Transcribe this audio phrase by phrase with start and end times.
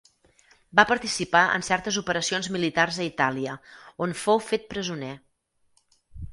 [0.79, 3.55] Va participar en certes operacions militars a Itàlia,
[4.07, 5.15] on fou fet presoner.